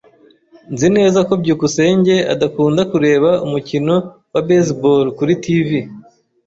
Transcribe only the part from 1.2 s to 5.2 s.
ko byukusenge adakunda kureba umukino wa baseball